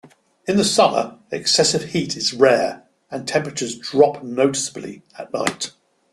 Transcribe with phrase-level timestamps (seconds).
[0.47, 5.73] In the summer, excessive heat is rare and temperatures drop noticeably at night.